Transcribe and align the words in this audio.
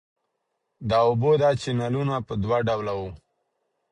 د 0.89 0.91
اوبو 1.05 1.31
دا 1.41 1.49
چینلونه 1.61 2.15
په 2.27 2.33
دوه 2.43 2.57
ډوله 2.67 2.93
وو. 2.99 3.09